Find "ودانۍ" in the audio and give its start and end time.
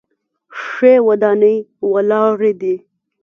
1.07-1.57